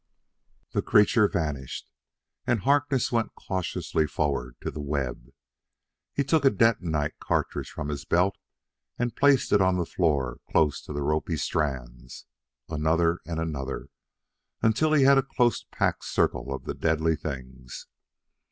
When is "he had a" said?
14.93-15.33